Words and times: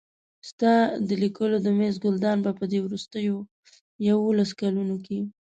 ستا 0.49 0.73
د 1.07 1.09
لیکلو 1.23 1.57
د 1.61 1.67
مېز 1.77 1.95
ګلدان 2.05 2.37
به 2.45 2.51
په 2.59 2.65
دې 2.71 2.79
وروستیو 2.85 3.35
یوولسو 4.09 4.57
کلونو 4.61 4.95
کې. 5.05 5.19